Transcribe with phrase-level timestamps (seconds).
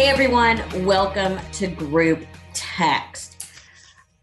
[0.00, 3.44] Hey everyone, welcome to Group Text.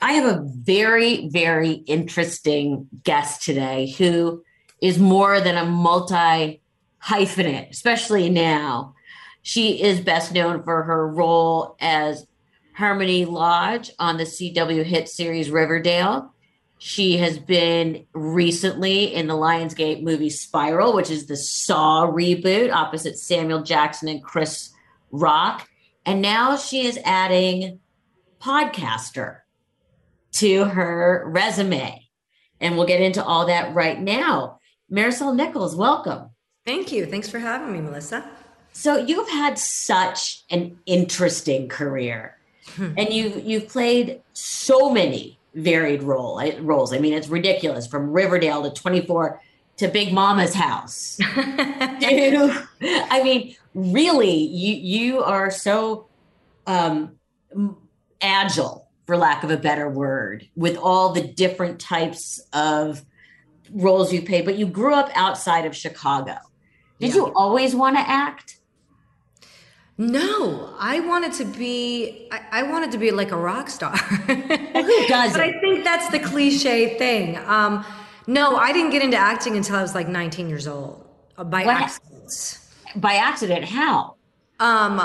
[0.02, 4.44] I have a very, very interesting guest today who
[4.82, 6.64] is more than a multi
[7.04, 8.96] hyphenate, especially now.
[9.44, 12.26] She is best known for her role as
[12.74, 16.34] Hermione Lodge on the CW hit series Riverdale.
[16.80, 23.20] She has been recently in the Lionsgate movie Spiral, which is the Saw reboot opposite
[23.20, 24.74] Samuel Jackson and Chris
[25.12, 25.68] Rock.
[26.06, 27.80] And now she is adding
[28.42, 29.40] podcaster
[30.34, 32.08] to her resume.
[32.60, 34.60] And we'll get into all that right now.
[34.92, 36.30] Marisol Nichols, welcome.
[36.66, 37.06] Thank you.
[37.06, 38.30] Thanks for having me, Melissa.
[38.74, 42.38] So you've had such an interesting career.
[42.76, 42.94] Hmm.
[42.98, 46.94] and you've you've played so many varied role roles.
[46.94, 49.42] I mean, it's ridiculous from Riverdale to 24
[49.78, 51.18] to Big Mama's house.
[51.26, 56.08] I mean, really, you you are so
[56.66, 57.18] um,
[58.22, 63.04] agile, for lack of a better word, with all the different types of
[63.72, 64.46] roles you played.
[64.46, 66.38] But you grew up outside of Chicago.
[67.00, 67.16] Did yeah.
[67.16, 68.56] you always want to act?
[70.00, 72.28] No, I wanted to be.
[72.32, 73.96] I, I, wanted to be like a rock star.
[74.28, 74.38] well,
[74.84, 77.36] who does But I think that's the cliche thing.
[77.38, 77.84] Um,
[78.28, 81.66] no, I didn't get into acting until I was like 19 years old uh, by
[81.66, 81.82] what?
[81.82, 82.60] accident.
[82.96, 83.66] By accident?
[83.66, 84.16] How?
[84.60, 85.00] Um,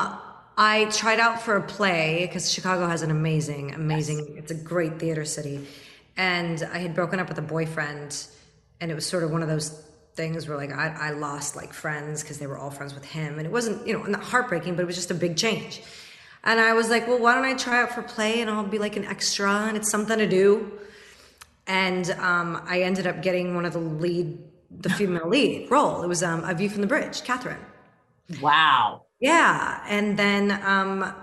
[0.56, 4.18] I tried out for a play because Chicago has an amazing, amazing.
[4.18, 4.28] Yes.
[4.38, 5.66] It's a great theater city,
[6.16, 8.26] and I had broken up with a boyfriend,
[8.80, 9.82] and it was sort of one of those
[10.14, 13.38] things where like I, I lost like friends because they were all friends with him
[13.38, 15.82] and it wasn't you know not heartbreaking but it was just a big change
[16.44, 18.78] and i was like well why don't i try out for play and i'll be
[18.78, 20.70] like an extra and it's something to do
[21.66, 24.38] and um, i ended up getting one of the lead
[24.80, 26.02] the female lead role.
[26.02, 27.60] It was um, a view from the bridge catherine.
[28.40, 29.02] Wow.
[29.20, 29.84] Yeah.
[29.88, 31.14] And then um,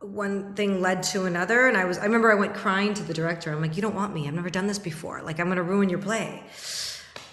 [0.00, 3.14] one thing led to another and i was i remember i went crying to the
[3.14, 3.52] director.
[3.52, 4.26] I'm like you don't want me.
[4.26, 5.20] I've never done this before.
[5.22, 6.42] Like i'm going to ruin your play.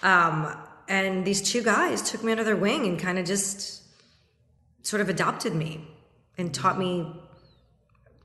[0.02, 3.82] Um, and these two guys took me under their wing and kind of just
[4.82, 5.86] sort of adopted me
[6.36, 7.14] and taught me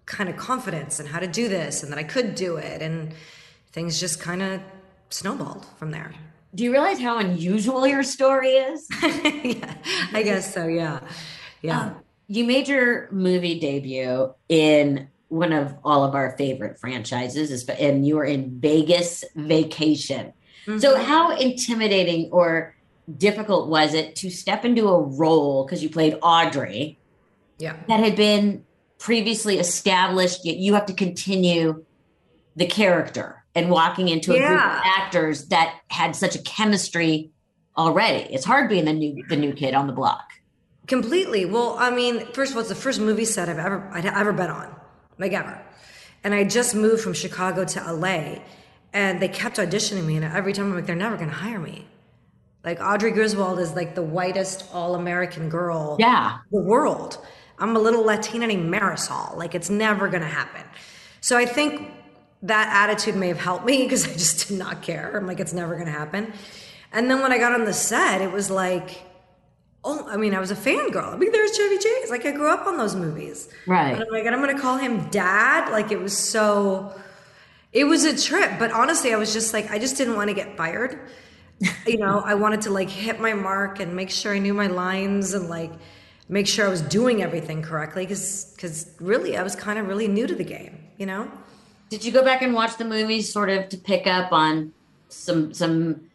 [0.06, 2.82] kind of confidence and how to do this and that I could do it.
[2.82, 3.14] And
[3.74, 4.62] things just kind of
[5.10, 6.14] snowballed from there.
[6.56, 8.88] Do you realize how unusual your story is?
[9.02, 9.76] yeah,
[10.14, 10.68] I guess so.
[10.68, 11.00] Yeah.
[11.62, 11.82] Yeah.
[11.82, 11.96] Um,
[12.28, 18.16] you made your movie debut in one of all of our favorite franchises, and you
[18.16, 20.34] were in Vegas Vacation.
[20.68, 20.78] Mm-hmm.
[20.78, 22.76] So, how intimidating or
[23.18, 27.00] difficult was it to step into a role because you played Audrey?
[27.58, 27.78] Yeah.
[27.88, 28.64] That had been
[29.00, 31.84] previously established, yet you have to continue
[32.56, 34.48] the character and walking into a yeah.
[34.48, 37.32] group of actors that had such a chemistry
[37.78, 38.32] already.
[38.34, 40.32] It's hard being the new the new kid on the block.
[40.88, 41.46] Completely.
[41.46, 44.34] Well, I mean, first of all, it's the first movie set I've ever I'd ever
[44.34, 44.76] been on,
[45.18, 45.62] like ever.
[46.24, 48.40] And I just moved from Chicago to LA
[48.94, 51.60] and they kept auditioning me and every time i'm like they're never going to hire
[51.60, 51.86] me
[52.64, 57.18] like audrey griswold is like the whitest all-american girl yeah the world
[57.60, 60.64] i'm a little latina named marisol like it's never going to happen
[61.20, 61.92] so i think
[62.44, 65.54] that attitude may have helped me because i just did not care i'm like it's
[65.54, 66.32] never going to happen
[66.92, 69.02] and then when i got on the set it was like
[69.86, 71.14] oh, I mean, I was a fangirl.
[71.14, 72.10] I mean, there's Chevy Chase.
[72.10, 73.50] Like, I grew up on those movies.
[73.68, 73.92] Right.
[73.92, 75.70] And I'm like, and I'm going to call him dad.
[75.74, 76.96] Like, it was so
[77.74, 80.36] it was a trip, but honestly, I was just like, I just didn't want to
[80.36, 81.00] get fired.
[81.88, 84.68] you know, I wanted to like hit my mark and make sure I knew my
[84.68, 85.72] lines and like
[86.30, 90.08] make sure I was doing everything correctly because because really I was kind of really
[90.08, 91.32] new to the game, you know.
[91.94, 94.74] Did you go back and watch the movies sort of to pick up on
[95.10, 96.10] some some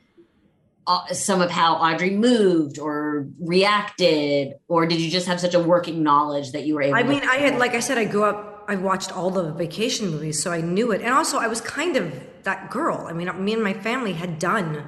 [0.89, 5.61] uh, some of how Audrey moved or reacted, or did you just have such a
[5.61, 6.97] working knowledge that you were able?
[6.97, 10.11] I mean, I had like I said, I grew up I watched all the vacation
[10.11, 11.00] movies, so I knew it.
[11.00, 12.12] And also, I was kind of
[12.43, 13.06] that girl.
[13.09, 14.84] I mean, me and my family had done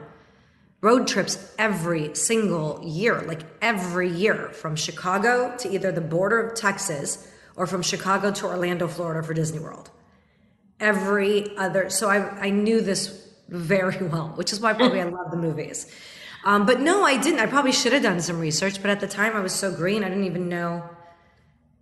[0.81, 6.57] road trips every single year, like every year, from Chicago to either the border of
[6.57, 9.91] Texas or from Chicago to Orlando, Florida for Disney World.
[10.81, 15.31] Every other, so I, I knew this very well, which is why probably I love
[15.31, 15.87] the movies.
[16.45, 17.41] Um, but no, I didn't.
[17.41, 20.03] I probably should have done some research, but at the time I was so green,
[20.03, 20.89] I didn't even know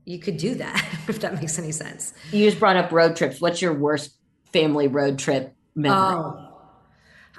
[0.05, 2.13] you could do that if that makes any sense.
[2.33, 3.41] You just brought up road trips.
[3.41, 4.17] What's your worst
[4.53, 5.99] family road trip memory?
[5.99, 6.45] Oh.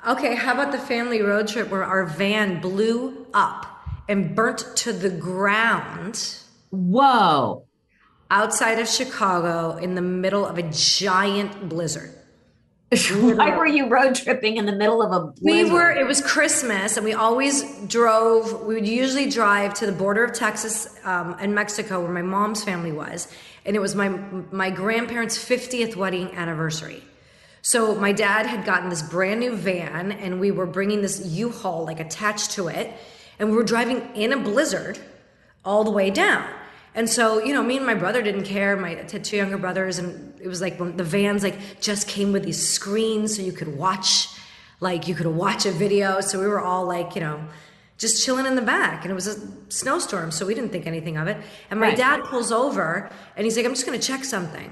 [0.08, 3.66] Okay, how about the family road trip where our van blew up
[4.08, 6.38] and burnt to the ground?
[6.70, 7.66] Whoa.
[8.32, 12.14] Outside of Chicago in the middle of a giant blizzard.
[12.90, 15.44] Why were you road tripping in the middle of a blizzard?
[15.44, 19.92] We were, it was Christmas, and we always drove, we would usually drive to the
[19.92, 23.32] border of Texas um, and Mexico, where my mom's family was.
[23.64, 27.04] And it was my, my grandparents' 50th wedding anniversary.
[27.62, 31.52] So my dad had gotten this brand new van, and we were bringing this U
[31.52, 32.92] Haul like attached to it.
[33.38, 34.98] And we were driving in a blizzard
[35.64, 36.50] all the way down.
[37.00, 38.76] And so, you know, me and my brother didn't care.
[38.76, 42.10] My I had two younger brothers, and it was like when the vans like just
[42.10, 44.28] came with these screens so you could watch,
[44.82, 46.20] like you could watch a video.
[46.20, 47.40] So we were all like, you know,
[47.98, 49.40] just chilling in the back, and it was a
[49.72, 51.38] snowstorm, so we didn't think anything of it.
[51.72, 51.98] And my Right.
[51.98, 54.70] dad pulls over, and he's like, "I'm just gonna check something."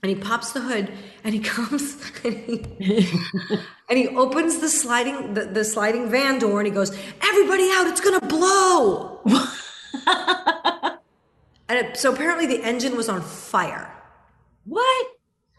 [0.00, 0.92] And he pops the hood,
[1.24, 2.64] and he comes, and he,
[3.90, 7.88] and he opens the sliding the, the sliding van door, and he goes, "Everybody out!
[7.88, 9.24] It's gonna blow!"
[11.72, 13.90] And it, so apparently the engine was on fire.
[14.66, 15.06] What?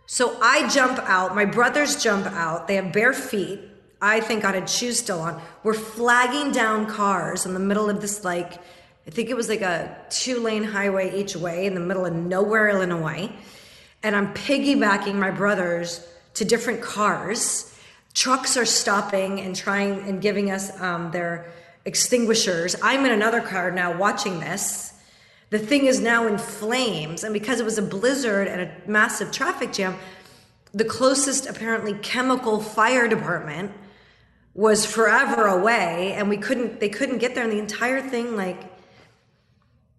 [0.06, 1.34] So I jump out.
[1.34, 2.68] My brothers jump out.
[2.68, 3.60] They have bare feet.
[4.00, 5.42] I think I had shoes still on.
[5.64, 8.54] We're flagging down cars in the middle of this, like,
[9.08, 12.14] I think it was like a two lane highway each way in the middle of
[12.14, 13.32] nowhere, Illinois.
[14.04, 17.76] And I'm piggybacking my brothers to different cars.
[18.14, 21.52] Trucks are stopping and trying and giving us um, their
[21.86, 22.76] extinguishers.
[22.84, 24.93] I'm in another car now watching this.
[25.54, 29.32] The thing is now in flames, and because it was a blizzard and a massive
[29.32, 29.96] traffic jam,
[30.74, 33.72] the closest apparently chemical fire department
[34.56, 36.80] was forever away, and we couldn't.
[36.80, 38.64] They couldn't get there, and the entire thing like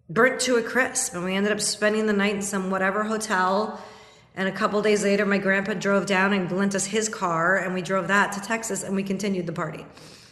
[0.09, 1.13] burnt to a crisp.
[1.13, 3.81] And we ended up spending the night in some whatever hotel.
[4.35, 7.73] And a couple days later, my grandpa drove down and lent us his car, and
[7.73, 9.85] we drove that to Texas, and we continued the party.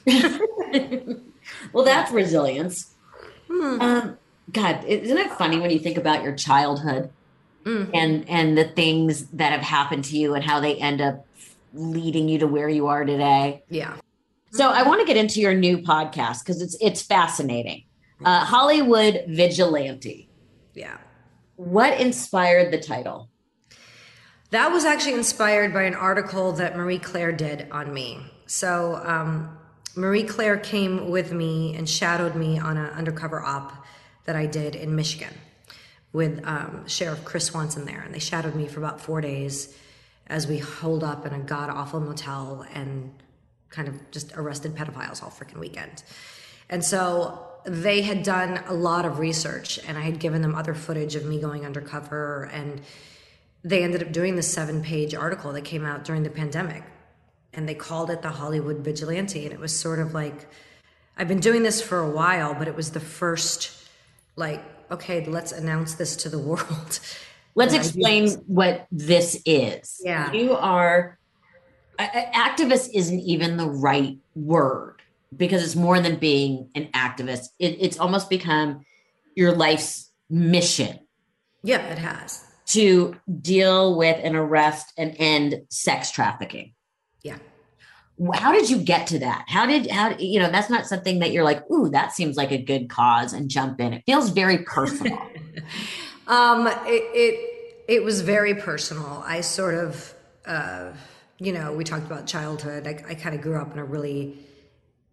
[1.74, 2.94] Well, that's resilience.
[3.50, 4.18] Um,
[4.52, 7.10] God, isn't it funny when you think about your childhood
[7.66, 11.26] and and the things that have happened to you and how they end up
[11.74, 13.64] leading you to where you are today?
[13.70, 13.96] Yeah.
[14.52, 17.86] So I want to get into your new podcast because it's it's fascinating.
[18.24, 20.30] Uh, Hollywood Vigilante.
[20.74, 20.98] Yeah.
[21.56, 23.30] What inspired the title?
[24.52, 28.20] That was actually inspired by an article that Marie Claire did on me.
[28.46, 29.58] So um,
[29.96, 33.83] Marie Claire came with me and shadowed me on an undercover op
[34.26, 35.34] that I did in Michigan
[36.12, 39.76] with um, Sheriff Chris Swanson there, and they shadowed me for about four days
[40.28, 43.14] as we holed up in a god awful motel and
[43.70, 46.04] kind of just arrested pedophiles all freaking weekend.
[46.70, 50.74] And so they had done a lot of research, and I had given them other
[50.74, 52.82] footage of me going undercover and
[53.64, 56.84] they ended up doing this seven page article that came out during the pandemic
[57.54, 60.48] and they called it the hollywood vigilante and it was sort of like
[61.18, 63.83] i've been doing this for a while but it was the first
[64.36, 67.00] like okay let's announce this to the world
[67.56, 70.02] Let's that I do explain what this is.
[70.04, 70.32] Yeah.
[70.32, 71.20] You are
[72.00, 75.04] activist isn't even the right word
[75.38, 77.50] because it's more than being an activist.
[77.60, 78.84] It, it's almost become
[79.36, 81.00] your life's mission
[81.64, 86.74] yeah it has to deal with and arrest and end sex trafficking.
[87.24, 87.38] yeah
[88.34, 89.46] How did you get to that?
[89.48, 92.52] How did how you know that's not something that you're like, ooh, that seems like
[92.52, 93.94] a good cause and jump in.
[93.94, 95.20] It feels very personal.
[96.26, 99.24] Um, it, it it was very personal.
[99.26, 100.14] I sort of,
[100.46, 100.94] uh,
[101.38, 102.88] you know, we talked about childhood.
[102.88, 104.38] I, I kind of grew up in a really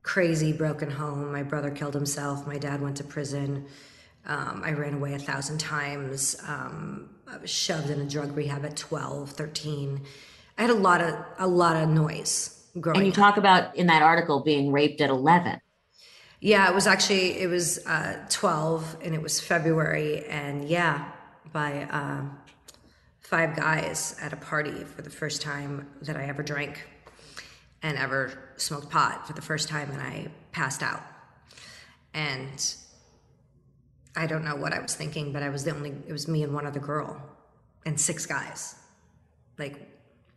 [0.03, 1.33] crazy, broken home.
[1.33, 2.47] My brother killed himself.
[2.47, 3.67] My dad went to prison.
[4.27, 6.37] Um, I ran away a thousand times.
[6.47, 10.01] Um, I was shoved in a drug rehab at 12, 13.
[10.59, 13.87] I had a lot of a lot of noise growing and you talk about in
[13.87, 15.61] that article being raped at 11.
[16.41, 21.13] Yeah, it was actually it was uh, twelve, and it was February, and yeah,
[21.53, 22.39] by um,
[23.21, 26.89] five guys at a party for the first time that I ever drank,
[27.83, 31.03] and ever smoked pot for the first time, and I passed out,
[32.15, 32.75] and
[34.17, 35.93] I don't know what I was thinking, but I was the only.
[36.09, 37.21] It was me and one other girl,
[37.85, 38.77] and six guys.
[39.59, 39.90] Like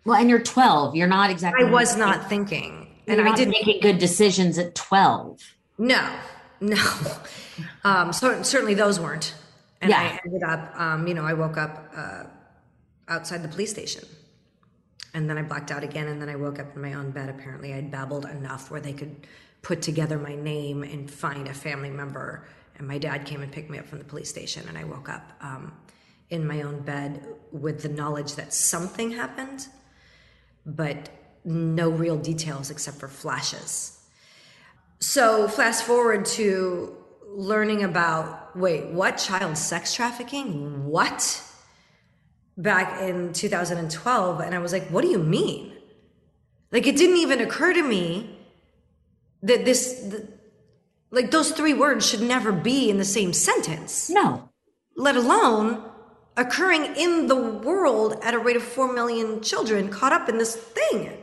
[0.06, 0.96] Well, and you're 12.
[0.96, 1.66] You're not exactly.
[1.66, 3.52] I was not thinking, and I didn't.
[3.52, 5.40] making good decisions at 12.
[5.78, 6.16] No,
[6.62, 6.84] no.
[7.84, 9.36] Um, so certainly those weren't.
[9.82, 10.00] And Yeah.
[10.00, 12.24] I ended up, um, you know, I woke up uh,
[13.08, 14.06] outside the police station.
[15.14, 16.08] And then I blacked out again.
[16.08, 17.30] And then I woke up in my own bed.
[17.30, 19.28] Apparently, I'd babbled enough where they could
[19.62, 22.48] put together my name and find a family member.
[22.80, 24.68] And my dad came and picked me up from the police station.
[24.68, 25.74] And I woke up um,
[26.32, 29.68] in my own bed with the knowledge that something happened,
[30.66, 31.10] but
[31.46, 34.00] no real details except for flashes.
[35.00, 36.96] So fast forward to
[37.28, 40.86] learning about wait, what child sex trafficking?
[40.86, 41.44] What?
[42.56, 45.74] Back in 2012 and I was like, what do you mean?
[46.72, 48.38] Like it didn't even occur to me
[49.42, 50.24] that this, th-
[51.12, 54.50] like those three words should never be in the same sentence, No.
[54.96, 55.84] let alone
[56.36, 60.56] occurring in the world at a rate of 4 million children caught up in this
[60.56, 61.18] thing.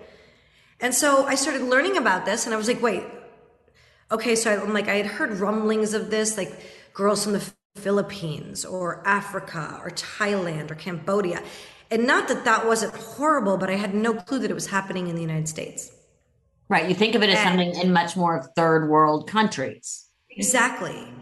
[0.81, 3.03] And so I started learning about this and I was like, wait,
[4.11, 6.53] okay, so I'm like, I had heard rumblings of this, like
[6.95, 11.43] girls from the Philippines or Africa or Thailand or Cambodia.
[11.91, 15.09] And not that that wasn't horrible, but I had no clue that it was happening
[15.09, 15.91] in the United States.
[16.69, 16.89] Right.
[16.89, 20.07] You think of it as And- something in much more third world countries.
[20.31, 21.13] Exactly.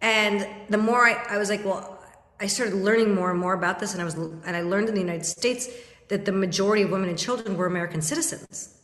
[0.00, 1.97] And the more I, I was like, well,
[2.40, 4.94] I started learning more and more about this, and I was, and I learned in
[4.94, 5.68] the United States
[6.08, 8.74] that the majority of women and children were American citizens.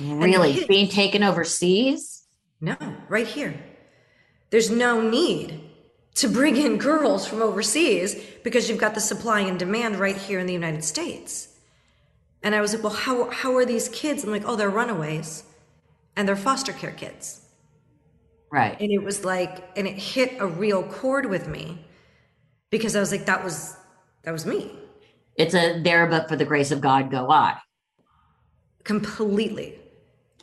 [0.00, 0.54] Really?
[0.54, 2.26] kids- Being taken overseas?
[2.60, 2.76] No,
[3.08, 3.54] right here.
[4.50, 5.60] There's no need
[6.14, 10.40] to bring in girls from overseas because you've got the supply and demand right here
[10.40, 11.48] in the United States.
[12.42, 14.24] And I was like, well, how, how are these kids?
[14.24, 15.44] I'm like, oh, they're runaways
[16.16, 17.42] and they're foster care kids.
[18.50, 18.76] Right.
[18.80, 21.84] And it was like, and it hit a real chord with me
[22.70, 23.76] because I was like, that was,
[24.22, 24.70] that was me
[25.36, 27.58] It's a there, but for the grace of God go I.
[28.84, 29.74] completely.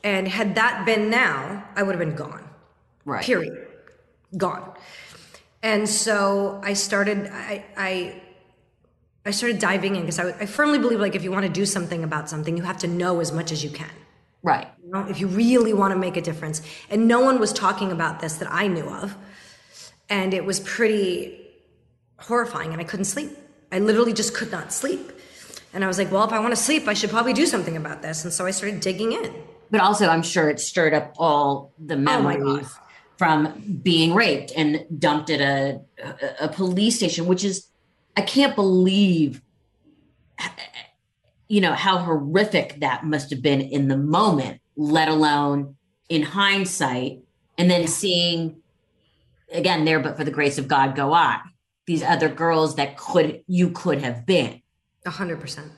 [0.03, 2.47] And had that been now, I would have been gone.
[3.05, 3.23] Right.
[3.23, 3.67] period
[4.37, 4.73] gone
[5.61, 8.21] and so i started i i,
[9.25, 11.65] I started diving in because I, I firmly believe like if you want to do
[11.67, 13.91] something about something you have to know as much as you can
[14.41, 14.67] Right.
[14.83, 17.91] you know, if you really want to make a difference and no one was talking
[17.91, 19.15] about this that i knew of
[20.09, 21.44] and it was pretty
[22.17, 23.37] horrifying and i couldn't sleep.
[23.71, 25.11] I literally just could not sleep.
[25.73, 27.77] And i was like well if i want to sleep i should probably do something
[27.77, 28.23] about this.
[28.23, 29.33] And so i started digging in.
[29.71, 32.73] But also, I'm sure it stirred up all the Oh memories
[33.17, 37.67] from being raped and dumped at a, a, a police station, which is,
[38.17, 39.41] I can't believe,
[41.47, 45.75] you know, how horrific that must have been in the moment, let alone
[46.09, 47.19] in hindsight.
[47.57, 48.57] And then seeing,
[49.51, 51.39] again, there, but for the grace of God, go on.
[51.87, 54.61] These other girls that could, you could have been.
[55.05, 55.71] A hundred percent.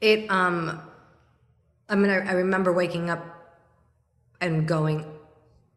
[0.00, 0.80] It um
[1.88, 3.24] I mean I, I remember waking up
[4.40, 5.06] and going,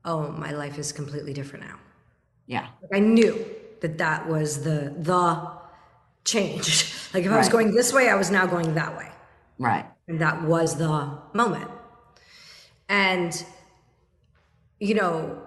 [0.03, 1.79] Oh, my life is completely different now.
[2.47, 2.67] Yeah.
[2.81, 3.45] Like I knew
[3.81, 5.51] that that was the the
[6.25, 6.91] change.
[7.13, 9.09] Like if I was going this way, I was now going that way.
[9.57, 9.85] Right.
[10.09, 11.71] And that was the moment.
[12.89, 13.45] And,
[14.81, 15.41] you know,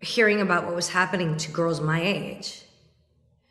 [0.00, 2.61] hearing about what was happening to girls my age,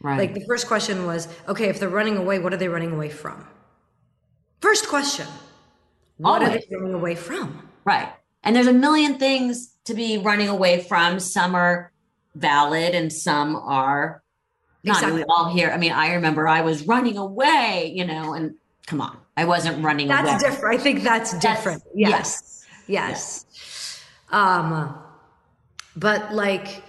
[0.02, 0.18] Right.
[0.18, 3.10] like the first question was, okay, if they're running away, what are they running away
[3.10, 3.48] from?
[4.60, 5.28] First question.
[6.18, 7.68] What are they running away from?
[7.84, 8.12] Right.
[8.44, 11.20] And there's a million things to be running away from.
[11.20, 11.92] Some are
[12.36, 14.24] valid and some are
[14.84, 14.98] not.
[14.98, 15.20] Exactly.
[15.20, 18.56] We all hear, I mean, I remember I was running away, you know, and
[18.88, 20.24] come on, I wasn't running away.
[20.24, 20.52] That's away.
[20.52, 20.80] different.
[20.80, 21.84] I think that's different.
[21.94, 22.66] yes.
[22.88, 23.46] Yes.
[24.32, 24.98] Um,
[25.96, 26.84] but like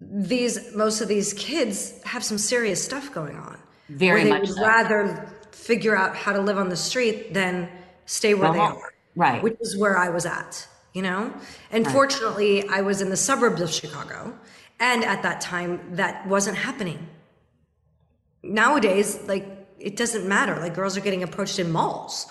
[0.00, 3.58] these, most of these kids have some serious stuff going on.
[3.88, 4.62] Very where they much would so.
[4.62, 7.68] rather figure out how to live on the street than
[8.06, 8.92] stay where Go they are.
[9.16, 9.42] Right.
[9.42, 11.32] Which is where I was at, you know?
[11.70, 14.36] And fortunately, I was in the suburbs of Chicago.
[14.80, 17.06] And at that time, that wasn't happening.
[18.42, 19.46] Nowadays, like,
[19.78, 20.58] it doesn't matter.
[20.58, 22.26] Like, girls are getting approached in malls.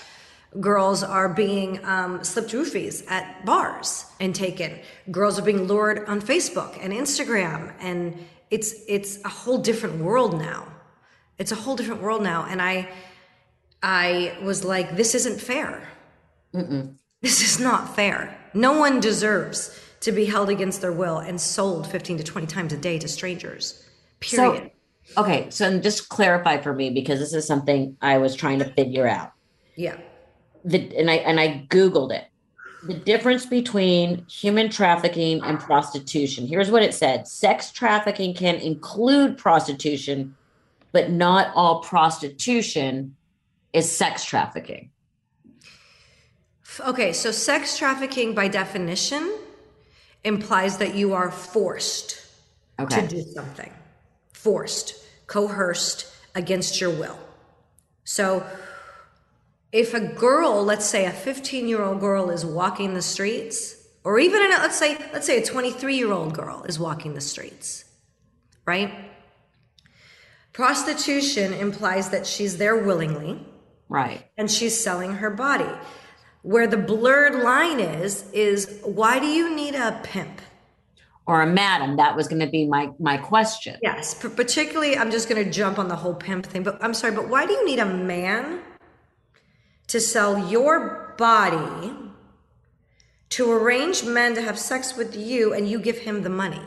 [0.59, 4.79] Girls are being um, slipped roofies at bars and taken.
[5.11, 7.73] Girls are being lured on Facebook and Instagram.
[7.79, 10.67] And it's, it's a whole different world now.
[11.39, 12.45] It's a whole different world now.
[12.47, 12.89] And I,
[13.81, 15.89] I was like, this isn't fair.
[17.21, 18.37] This is not fair.
[18.53, 22.73] No one deserves to be held against their will and sold 15 to 20 times
[22.73, 23.83] a day to strangers.
[24.19, 24.71] Period.
[25.05, 25.49] So, okay.
[25.49, 29.31] So just clarify for me because this is something I was trying to figure out.
[29.75, 29.97] yeah.
[30.65, 32.25] The, and I and I Googled it.
[32.83, 36.47] The difference between human trafficking and prostitution.
[36.47, 40.35] Here's what it said sex trafficking can include prostitution,
[40.91, 43.15] but not all prostitution
[43.73, 44.91] is sex trafficking.
[46.79, 49.37] Okay, so sex trafficking by definition
[50.23, 52.19] implies that you are forced
[52.79, 53.01] Okay.
[53.01, 53.71] to do something.
[54.33, 54.95] Forced,
[55.27, 57.19] coerced against your will.
[58.03, 58.45] So
[59.73, 63.75] if a girl, let's say a 15 year old girl is walking the streets,
[64.05, 67.21] or even a, let's say, let's say a 23 year old girl is walking the
[67.21, 67.83] streets,
[68.65, 68.93] right?
[70.53, 73.43] Prostitution implies that she's there willingly
[73.89, 74.25] Right.
[74.37, 75.69] and she's selling her body.
[76.43, 80.41] Where the blurred line is, is why do you need a pimp?
[81.25, 81.95] Or a madam.
[81.95, 83.79] That was going to be my my question.
[83.81, 87.15] Yes, particularly, I'm just going to jump on the whole pimp thing, but I'm sorry,
[87.15, 88.59] but why do you need a man
[89.87, 91.93] to sell your body
[93.29, 96.61] to arrange men to have sex with you and you give him the money.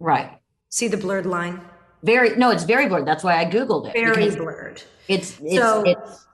[0.00, 0.38] Right.
[0.68, 1.60] See the blurred line?
[2.02, 3.06] Very no, it's very blurred.
[3.06, 3.92] That's why I googled it.
[3.92, 4.82] Very blurred.
[5.08, 6.26] It's it's, So- it's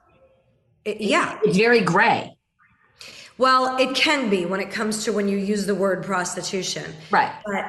[0.84, 1.38] It- yeah.
[1.44, 2.36] it's very gray.
[3.38, 6.84] Well, it can be when it comes to when you use the word prostitution.
[7.10, 7.32] Right.
[7.46, 7.64] But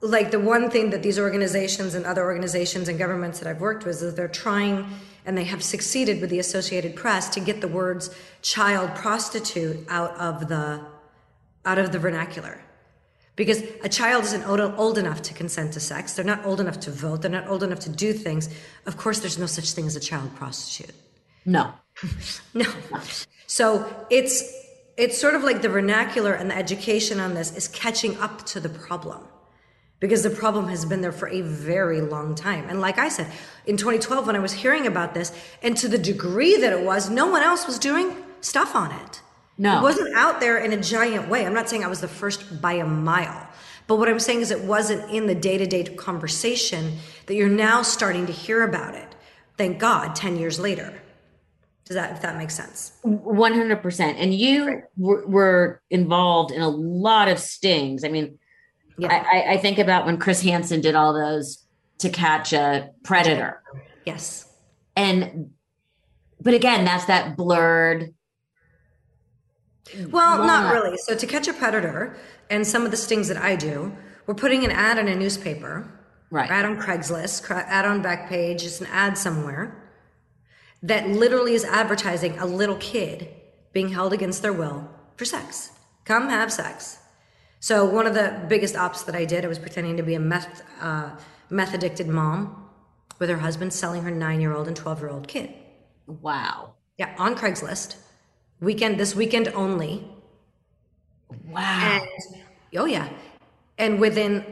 [0.00, 3.84] like the one thing that these organizations and other organizations and governments that I've worked
[3.84, 4.86] with is they're trying
[5.24, 8.10] and they have succeeded with the Associated Press to get the words
[8.42, 10.80] child prostitute out of the
[11.64, 12.60] out of the vernacular.
[13.36, 16.14] Because a child isn't old, old enough to consent to sex.
[16.14, 17.22] They're not old enough to vote.
[17.22, 18.48] They're not old enough to do things.
[18.86, 20.94] Of course, there's no such thing as a child prostitute.
[21.44, 21.72] No.
[22.54, 22.70] No.
[23.46, 24.42] So it's
[24.96, 28.60] it's sort of like the vernacular and the education on this is catching up to
[28.60, 29.22] the problem.
[30.04, 32.68] Because the problem has been there for a very long time.
[32.68, 33.26] And like I said,
[33.64, 35.32] in 2012 when I was hearing about this,
[35.62, 39.22] and to the degree that it was, no one else was doing stuff on it.
[39.56, 39.78] No.
[39.78, 41.46] It wasn't out there in a giant way.
[41.46, 43.48] I'm not saying I was the first by a mile.
[43.86, 48.26] But what I'm saying is it wasn't in the day-to-day conversation that you're now starting
[48.26, 49.08] to hear about it.
[49.56, 51.00] Thank God 10 years later.
[51.86, 52.92] Does that if that makes sense?
[53.02, 54.18] One hundred percent.
[54.18, 58.04] And you were, were involved in a lot of stings.
[58.04, 58.38] I mean,
[58.98, 59.08] Yeah.
[59.12, 61.64] I, I- I think about when Chris Hansen did all those
[61.98, 63.62] to catch a predator,
[64.04, 64.46] yes.
[64.96, 65.50] and
[66.40, 68.12] but again, that's that blurred.
[70.10, 70.96] Well, not really.
[70.98, 72.16] So to catch a predator
[72.50, 73.96] and some of the stings that I do,
[74.26, 75.88] we're putting an ad in a newspaper,
[76.30, 76.50] Right.
[76.50, 79.80] ad on Craigslist, cra- ad on Backpage, just an ad somewhere
[80.82, 83.28] that literally is advertising a little kid
[83.72, 85.70] being held against their will for sex.
[86.04, 86.98] Come have sex.
[87.64, 90.20] So one of the biggest ops that I did, I was pretending to be a
[90.20, 91.12] meth uh,
[91.48, 92.68] meth addicted mom
[93.18, 95.48] with her husband selling her nine year old and twelve year old kid.
[96.06, 96.74] Wow.
[96.98, 97.96] Yeah, on Craigslist.
[98.60, 100.06] Weekend this weekend only.
[101.48, 102.02] Wow.
[102.02, 102.42] And
[102.76, 103.08] oh yeah.
[103.78, 104.44] And within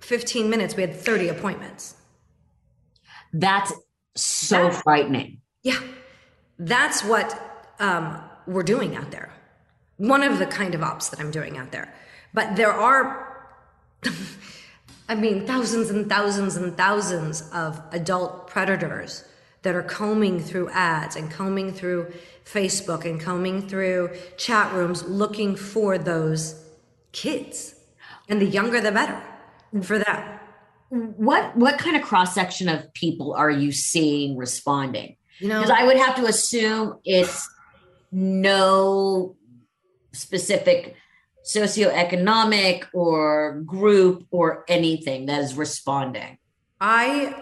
[0.00, 1.94] 15 minutes we had 30 appointments.
[3.32, 3.72] That's
[4.16, 5.42] so frightening.
[5.62, 5.78] Yeah.
[6.58, 7.40] That's what
[7.78, 9.30] um, we're doing out there.
[9.96, 11.94] One of the kind of ops that I'm doing out there.
[12.38, 13.50] But there are
[15.08, 19.24] I mean thousands and thousands and thousands of adult predators
[19.62, 22.12] that are combing through ads and combing through
[22.44, 26.64] Facebook and combing through chat rooms looking for those
[27.10, 27.74] kids.
[28.28, 29.20] And the younger the better
[29.82, 30.38] for them.
[30.90, 35.16] What what kind of cross section of people are you seeing responding?
[35.40, 37.50] You know, Because I would have to assume it's
[38.12, 39.34] no
[40.12, 40.94] specific
[41.48, 46.36] socioeconomic or group or anything that is responding.
[46.80, 47.34] I,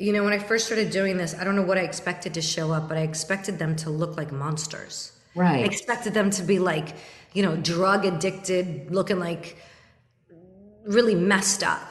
[0.00, 2.42] you know, when I first started doing this, I don't know what I expected to
[2.42, 5.12] show up, but I expected them to look like monsters.
[5.36, 5.64] I Right.
[5.66, 6.96] expected them to be like,
[7.34, 9.56] you know, drug addicted, looking like
[10.84, 11.82] really messed up.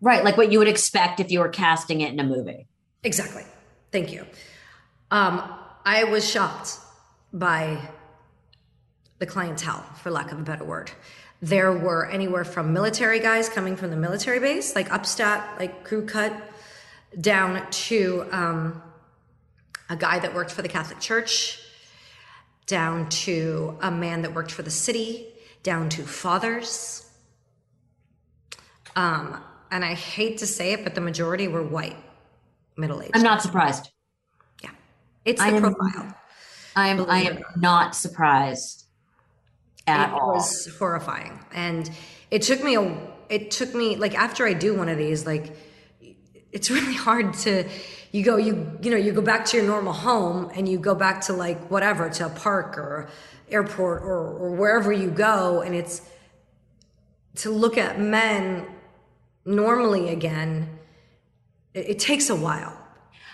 [0.00, 0.24] Right.
[0.24, 2.66] Like what you would expect if you were casting it in a movie.
[3.04, 3.44] Exactly.
[3.92, 4.24] Thank you.
[5.10, 5.42] Um,
[5.84, 6.78] I was shocked
[7.32, 7.78] by
[9.20, 10.90] the clientele, for lack of a better word.
[11.42, 16.04] There were anywhere from military guys coming from the military base, like upstat, like crew
[16.04, 16.32] cut,
[17.20, 18.82] down to um,
[19.88, 21.60] a guy that worked for the Catholic Church,
[22.66, 25.28] down to a man that worked for the city,
[25.62, 27.06] down to fathers.
[28.96, 31.96] Um, and I hate to say it, but the majority were white,
[32.76, 33.12] middle aged.
[33.14, 33.90] I'm not surprised.
[34.62, 34.70] Yeah.
[35.26, 36.16] It's the I am- profile.
[36.76, 38.84] I am I am not surprised
[39.90, 40.34] at it all.
[40.34, 41.38] was horrifying.
[41.52, 41.90] And
[42.30, 45.56] it took me a it took me like after I do one of these, like
[46.52, 47.68] it's really hard to
[48.12, 50.94] you go you you know you go back to your normal home and you go
[50.94, 53.08] back to like whatever to a park or
[53.48, 56.02] airport or, or wherever you go and it's
[57.36, 58.66] to look at men
[59.44, 60.68] normally again
[61.74, 62.76] it, it takes a while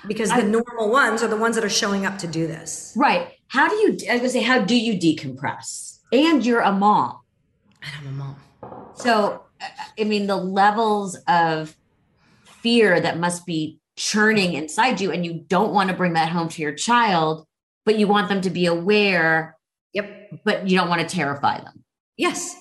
[0.07, 3.29] because the normal ones are the ones that are showing up to do this Right.
[3.49, 5.96] How do you I was gonna say, how do you decompress?
[6.13, 7.21] And you're a mom.
[7.83, 8.37] and i'm a mom
[8.95, 9.43] So,
[9.99, 11.77] I mean, the levels of
[12.45, 16.49] fear that must be churning inside you, and you don't want to bring that home
[16.51, 17.47] to your child,
[17.85, 19.57] but you want them to be aware,
[19.93, 21.85] yep but you don't want to terrify them.
[22.17, 22.57] Yes.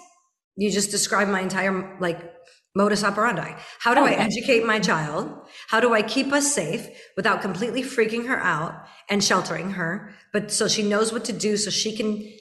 [0.56, 2.34] You just described my entire like
[2.76, 3.56] modus operandi.
[3.80, 5.34] How do oh, I educate my child?
[5.68, 10.52] How do I keep us safe without completely freaking her out and sheltering her, but
[10.52, 12.32] so she knows what to do so she can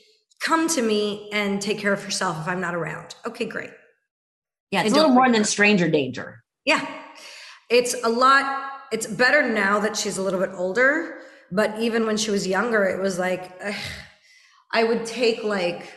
[0.44, 3.14] come to me and take care of herself if I'm not around.
[3.26, 3.70] Okay, great.
[4.70, 6.44] Yeah, it's And a little more than stranger danger.
[6.64, 6.86] Yeah.
[7.70, 12.16] It's a lot it's better now that she's a little bit older but even when
[12.16, 13.74] she was younger, it was like ugh,
[14.72, 15.92] I would take like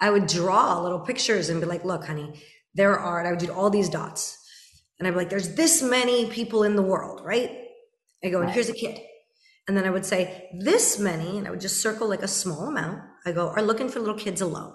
[0.00, 2.40] I would draw little pictures and be like, "Look, honey,
[2.74, 4.38] there are." And I would do all these dots,
[4.98, 7.50] and I'd be like, "There's this many people in the world, right?"
[8.24, 8.54] I go, and Right.
[8.54, 9.00] here's a kid,
[9.68, 12.68] and then I would say, "This many," and I would just circle like a small
[12.68, 13.02] amount.
[13.24, 14.74] I go, "Are looking for little kids alone."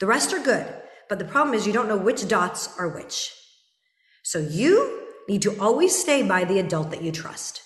[0.00, 0.66] The rest are good,
[1.08, 3.34] but the problem is you don't know which dots are which.
[4.22, 7.62] So you need to always stay by the adult that you trust.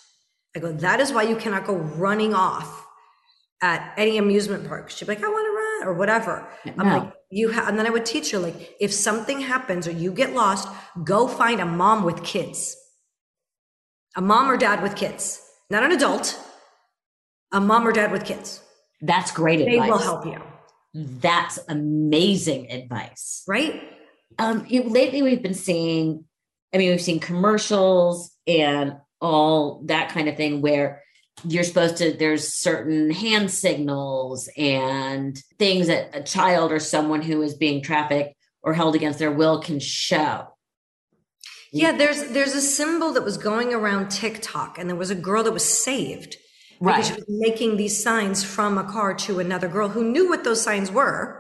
[0.55, 2.87] I go, that is why you cannot go running off
[3.63, 4.91] at any amusement park.
[4.91, 6.49] She'd be like, I want to run or whatever.
[6.79, 9.93] I'm like, you have, and then I would teach her, like, if something happens or
[9.93, 10.69] you get lost,
[11.05, 12.77] go find a mom with kids.
[14.17, 16.39] A mom or dad with kids, not an adult,
[17.51, 18.61] a mom or dad with kids.
[19.03, 19.87] That's great They advice.
[19.87, 20.41] They will help you,
[20.95, 23.43] That's amazing advice.
[23.47, 23.83] right?
[24.39, 26.25] Um, you, lately we've been seeing,
[26.73, 31.03] I mean, we've seen commercials and all that kind of thing where
[31.45, 37.43] you're supposed to, there's certain hand signals and things that a child or someone who
[37.43, 40.47] is being trafficked or held against their will can show.
[41.75, 45.43] Yeah, there's there's a symbol that was going around TikTok, and there was a girl
[45.45, 46.37] that was saved
[46.83, 50.45] because she was making these signs from a car to another girl who knew what
[50.45, 51.39] those signs were,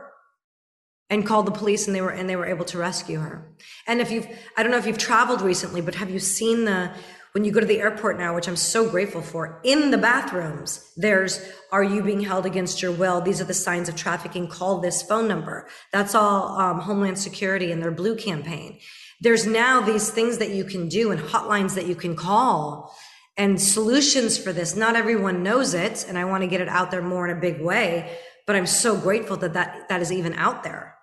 [1.10, 3.52] and called the police, and they were and they were able to rescue her.
[3.86, 4.26] And if you've,
[4.56, 6.92] I don't know if you've traveled recently, but have you seen the
[7.32, 10.92] when you go to the airport now, which I'm so grateful for, in the bathrooms,
[10.96, 13.20] there's are you being held against your will?
[13.20, 14.48] These are the signs of trafficking.
[14.48, 15.66] Call this phone number.
[15.92, 18.78] That's all um, Homeland Security and their blue campaign.
[19.20, 22.94] There's now these things that you can do and hotlines that you can call
[23.36, 24.76] and solutions for this.
[24.76, 27.40] Not everyone knows it, and I want to get it out there more in a
[27.40, 28.18] big way.
[28.46, 30.96] But I'm so grateful that that, that is even out there.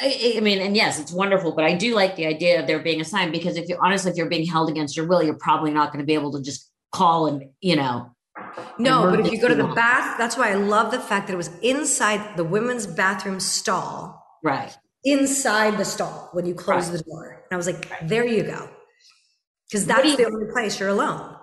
[0.00, 2.78] I, I mean, and yes, it's wonderful, but I do like the idea of there
[2.80, 5.34] being a sign because if you're honestly, if you're being held against your will, you're
[5.38, 8.10] probably not going to be able to just call and, you know,
[8.78, 11.34] No, but if you go to the bath, that's why I love the fact that
[11.34, 14.76] it was inside the women's bathroom stall, right.
[15.04, 16.98] inside the stall when you close Right.
[16.98, 17.44] the door.
[17.48, 18.68] And I was like, there you go.
[19.68, 21.36] Because that's you- the only place you're alone.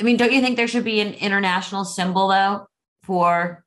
[0.00, 2.66] I mean, don't you think there should be an international symbol though
[3.02, 3.64] for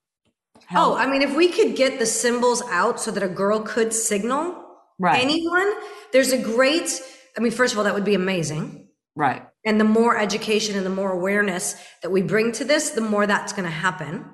[0.76, 0.96] Oh.
[0.96, 4.56] I mean, if we could get the symbols out so that a girl could signal
[5.00, 5.22] right.
[5.22, 5.74] anyone,
[6.13, 7.02] there's a great,
[7.38, 8.88] I mean, first of all, that would be amazing.
[9.15, 9.46] right.
[9.63, 13.28] And the more education and the more awareness that we bring to this, the more
[13.28, 14.26] that's going to happen.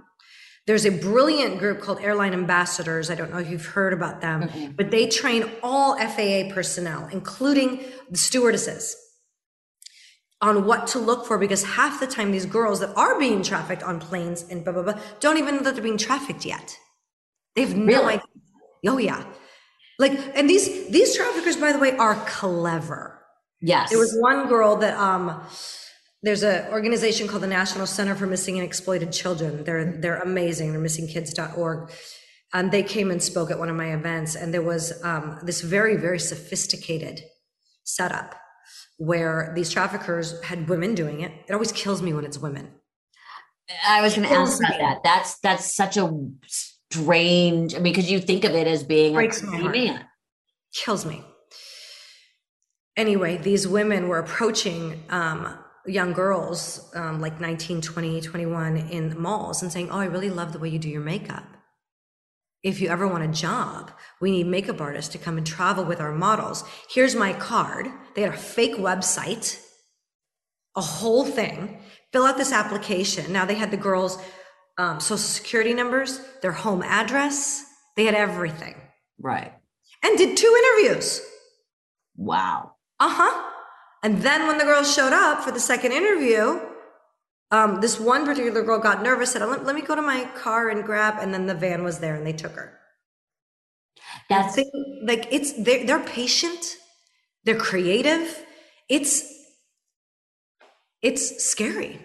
[0.67, 3.09] There's a brilliant group called Airline Ambassadors.
[3.09, 4.75] I don't know if you've heard about them, Mm-mm.
[4.75, 8.95] but they train all FAA personnel, including the stewardesses,
[10.41, 13.83] on what to look for because half the time these girls that are being trafficked
[13.83, 16.77] on planes and blah, blah, blah, don't even know that they're being trafficked yet.
[17.55, 18.13] They have no Really?
[18.13, 18.23] idea.
[18.87, 19.25] Oh, yeah.
[19.97, 23.19] Like, and these, these traffickers, by the way, are clever.
[23.61, 23.89] Yes.
[23.89, 25.41] There was one girl that um
[26.23, 29.63] there's an organization called the National Center for Missing and Exploited Children.
[29.63, 30.71] They're they're amazing.
[30.71, 31.91] They're missingkids.org.
[32.53, 35.59] And they came and spoke at one of my events, and there was um, this
[35.61, 37.21] very, very sophisticated
[37.83, 38.35] setup
[38.97, 41.31] where these traffickers had women doing it.
[41.47, 42.71] It always kills me when it's women.
[43.87, 44.77] I was going to ask about me.
[44.79, 44.99] that.
[45.03, 46.09] That's that's such a
[46.47, 47.75] strange.
[47.75, 49.75] I mean, because you think of it as being Breaks a my free heart.
[49.75, 50.05] man.
[50.73, 51.23] kills me.
[52.95, 59.15] Anyway, these women were approaching um, young girls, um, like 19, 20, 21 in the
[59.15, 61.43] malls and saying, Oh, I really love the way you do your makeup.
[62.63, 65.99] If you ever want a job, we need makeup artists to come and travel with
[66.01, 66.63] our models.
[66.89, 67.87] Here's my card.
[68.15, 69.59] They had a fake website,
[70.75, 71.79] a whole thing.
[72.11, 73.31] Fill out this application.
[73.31, 74.17] Now they had the girls'
[74.77, 77.63] um, social security numbers, their home address.
[77.95, 78.75] They had everything
[79.19, 79.53] Right.
[80.03, 81.21] and did two interviews.
[82.15, 82.73] Wow.
[82.99, 83.51] Uh huh.
[84.03, 86.59] And then when the girls showed up for the second interview,
[87.51, 90.69] um, this one particular girl got nervous, said, let, let me go to my car
[90.69, 92.79] and grab, and then the van was there and they took her.
[94.29, 94.65] That's They,
[95.03, 96.77] like, it's, they're, they're patient,
[97.45, 98.43] they're creative.
[98.89, 99.23] It's,
[101.01, 101.99] it's scary.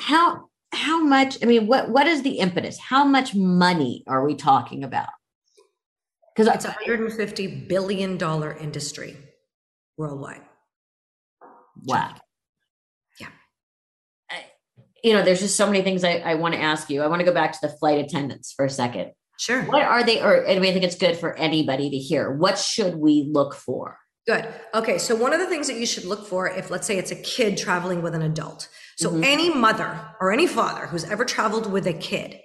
[0.00, 1.38] how how much.
[1.42, 2.78] I mean, what what is the impetus?
[2.78, 5.08] How much money are we talking about?
[6.34, 8.18] Because It's a $150 billion
[8.60, 9.16] industry
[9.96, 10.42] worldwide.
[11.84, 12.14] wow.
[15.04, 17.02] You know, there's just so many things I, I want to ask you.
[17.02, 19.12] I want to go back to the flight attendants for a second.
[19.38, 19.62] Sure.
[19.62, 22.32] What are they, or I mean, I think it's good for anybody to hear.
[22.32, 23.98] What should we look for?
[24.26, 24.46] Good.
[24.74, 24.98] Okay.
[24.98, 27.16] So one of the things that you should look for if let's say it's a
[27.16, 28.68] kid traveling with an adult.
[28.96, 29.24] So Mhm.
[29.24, 32.40] any mother or any father who's ever traveled with a kid,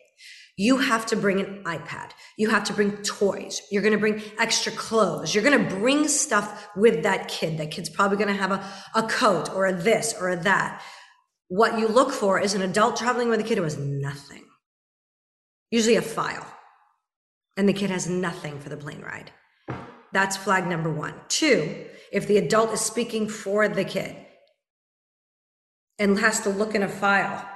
[0.56, 2.12] you have to bring an iPad.
[2.38, 3.64] You have to bring toys.
[3.72, 5.34] You're going to bring extra clothes.
[5.34, 7.58] You're going to bring stuff with that kid.
[7.58, 8.64] That kid's probably going to have a,
[8.94, 10.82] a coat or a this or a that.
[11.48, 14.44] What you look for is an adult traveling with a kid who has nothing,
[15.72, 16.46] usually a file,
[17.58, 19.32] and the kid has nothing for the plane ride.
[20.12, 21.16] That's flag number one.
[21.28, 24.16] Two, if the adult is speaking for the kid
[26.00, 27.48] and has to look in a file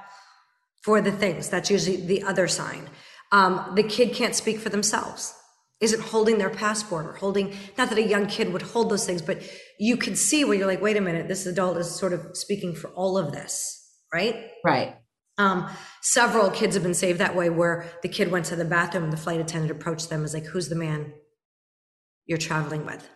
[0.84, 2.90] for the things, that's usually the other sign.
[3.32, 5.34] Um, the kid can't speak for themselves
[5.80, 9.22] isn't holding their passport or holding not that a young kid would hold those things
[9.22, 9.42] but
[9.80, 12.74] you can see where you're like wait a minute this adult is sort of speaking
[12.74, 13.77] for all of this
[14.18, 14.36] right?
[14.64, 14.96] Right.
[15.38, 15.70] Um,
[16.02, 19.14] several kids have been saved that way where the kid went to the bathroom and
[19.14, 21.14] the flight attendant approached them as like who's the man
[22.26, 23.08] you're traveling with?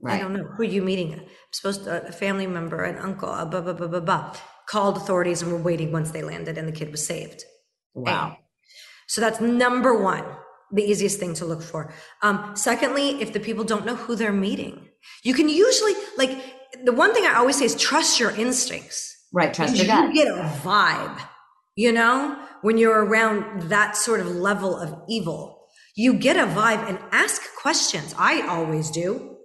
[0.00, 0.14] Right.
[0.14, 0.44] i don't know.
[0.56, 1.14] Who are you meeting?
[1.14, 4.36] I'm supposed to a family member an uncle a blah blah blah blah blah
[4.68, 7.44] called authorities and were waiting once they landed and the kid was saved.
[7.94, 8.36] Wow.
[9.06, 10.24] So that's number one
[10.70, 11.82] the easiest thing to look for.
[12.22, 14.88] Um, secondly, if the people don't know who they're meeting,
[15.22, 16.32] you can usually like
[16.84, 19.17] the one thing I always say is trust your instincts.
[19.32, 20.14] Right, trust your gut.
[20.14, 21.20] You get a vibe,
[21.76, 25.66] you know, when you're around that sort of level of evil.
[25.94, 28.14] You get a vibe and ask questions.
[28.16, 29.36] I always do.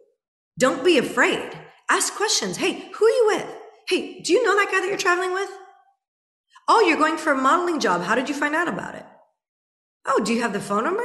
[0.60, 1.52] Don't be afraid.
[1.90, 2.58] Ask questions.
[2.58, 3.56] Hey, who are you with?
[3.90, 5.50] Hey, do you know that guy that you're traveling with?
[6.68, 8.04] Oh, you're going for a modeling job.
[8.04, 9.06] How did you find out about it?
[10.06, 11.04] Oh, do you have the phone number?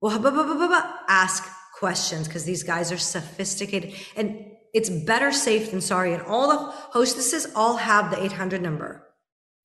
[0.00, 5.70] Well, blah, blah, blah, ask questions because these guys are sophisticated and it's better safe
[5.70, 6.12] than sorry.
[6.12, 9.06] And all the hostesses all have the 800 number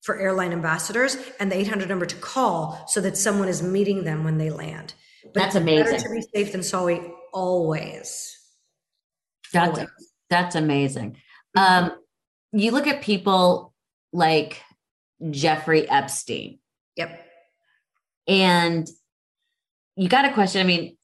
[0.02, 4.24] for airline ambassadors and the 800 number to call so that someone is meeting them
[4.24, 4.94] when they land.
[5.24, 5.86] But that's amazing.
[5.86, 7.02] Better to be safe than sorry
[7.34, 8.38] always.
[9.54, 9.90] That's always.
[10.30, 11.18] that's amazing.
[11.56, 11.92] Um,
[12.52, 13.74] you look at people
[14.12, 14.62] like
[15.32, 16.60] Jeffrey Epstein.
[16.98, 17.26] Yep.
[18.28, 18.88] And
[19.96, 20.62] you got a question.
[20.62, 20.98] I mean,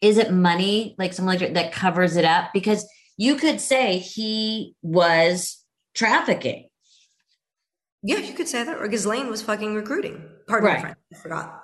[0.00, 2.50] is it money like something like that covers it up?
[2.52, 2.86] Because
[3.20, 5.62] you could say he was
[5.94, 6.70] trafficking.
[8.02, 8.78] Yeah, you could say that.
[8.78, 10.26] Or Ghislaine was fucking recruiting.
[10.48, 10.76] Pardon right.
[10.76, 10.96] me, friend.
[11.12, 11.62] I forgot.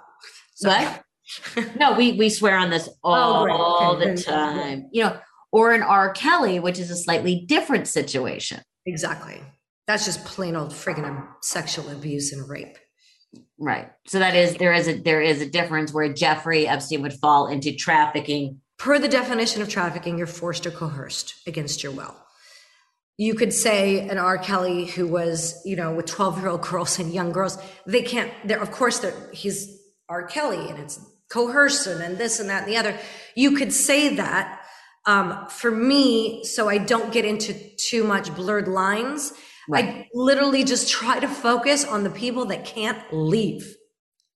[0.54, 0.84] Sorry.
[0.84, 1.76] What?
[1.80, 4.14] no, we we swear on this all, oh, all okay.
[4.14, 4.90] the time.
[4.92, 5.18] You know,
[5.50, 6.12] or an R.
[6.12, 8.60] Kelly, which is a slightly different situation.
[8.84, 9.40] Exactly.
[9.86, 12.76] That's just plain old friggin' sexual abuse and rape.
[13.58, 13.90] Right.
[14.06, 17.46] So that is there is a there is a difference where Jeffrey Epstein would fall
[17.46, 18.60] into trafficking.
[18.78, 22.14] Per the definition of trafficking, you're forced or coerced against your will.
[23.18, 24.36] You could say an R.
[24.36, 28.30] Kelly who was, you know, with 12 year old girls and young girls, they can't,
[28.44, 30.26] they're, of course, they're, he's R.
[30.26, 32.98] Kelly and it's coercion and this and that and the other.
[33.34, 34.62] You could say that.
[35.08, 39.32] Um, for me, so I don't get into too much blurred lines,
[39.68, 39.84] Right.
[39.84, 43.76] I literally just try to focus on the people that can't leave.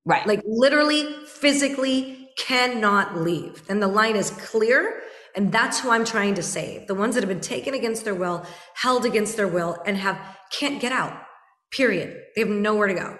[0.04, 0.26] Right.
[0.26, 3.62] Like literally, physically cannot leave.
[3.68, 5.02] And the line is clear.
[5.36, 6.86] And that's who I'm trying to save.
[6.86, 10.18] The ones that have been taken against their will, held against their will, and have
[10.50, 11.16] can't get out.
[11.70, 12.20] Period.
[12.34, 13.18] They have nowhere to go.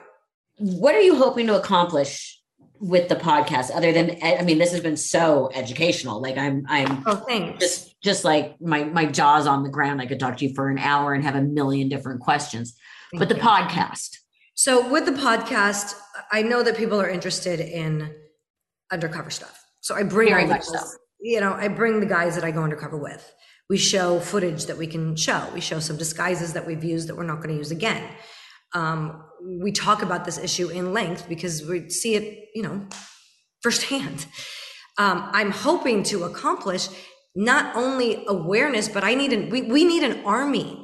[0.59, 2.40] What are you hoping to accomplish
[2.80, 7.02] with the podcast other than i mean this has been so educational like i'm i'm
[7.04, 10.46] oh thanks just just like my my jaws on the ground i could talk to
[10.46, 12.74] you for an hour and have a million different questions
[13.11, 13.42] Thank but the you.
[13.42, 14.16] podcast
[14.54, 15.94] so with the podcast
[16.33, 18.14] i know that people are interested in
[18.92, 20.79] undercover stuff so i bring very much so
[21.20, 23.35] you know i bring the guys that i go undercover with
[23.68, 27.16] we show footage that we can show we show some disguises that we've used that
[27.16, 28.03] we're not going to use again
[28.72, 32.87] um, we talk about this issue in length because we see it, you know,
[33.62, 34.26] firsthand.
[34.98, 36.88] Um, I'm hoping to accomplish
[37.35, 40.79] not only awareness, but I need an, we, we need an army.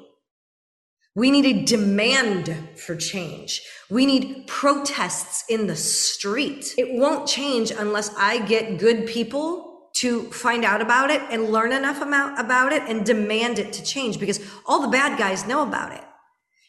[1.17, 3.63] We need a demand for change.
[3.89, 6.75] We need protests in the street.
[6.77, 11.73] It won't change unless I get good people to find out about it and learn
[11.73, 15.63] enough about, about it and demand it to change because all the bad guys know
[15.63, 16.05] about it.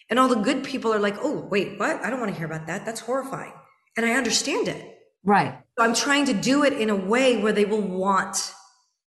[0.09, 2.01] And all the good people are like, oh, wait, what?
[2.01, 2.85] I don't want to hear about that.
[2.85, 3.51] That's horrifying.
[3.97, 4.97] And I understand it.
[5.25, 5.57] Right.
[5.77, 8.53] So I'm trying to do it in a way where they will want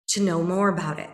[0.08, 1.08] to know more about it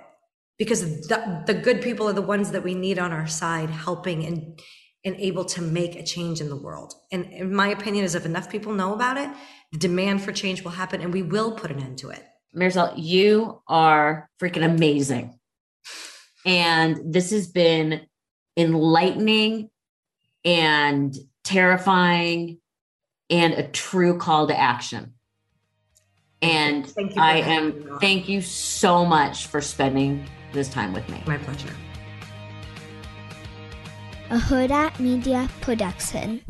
[0.59, 4.25] because the, the good people are the ones that we need on our side helping
[4.25, 4.61] and
[5.05, 6.92] and able to make a change in the world.
[7.12, 9.31] And in my opinion is if enough people know about it,
[9.71, 12.25] the demand for change will happen and we will put an end to it.
[12.55, 15.38] Marisol, you are freaking amazing.
[16.44, 18.07] And this has been
[18.57, 19.71] enlightening
[20.44, 22.59] and terrifying
[23.31, 25.14] and a true call to action.
[26.42, 31.22] And I am, thank you so much for spending this time with me.
[31.26, 31.74] My pleasure.
[34.30, 36.42] A Hurrdat Media Production.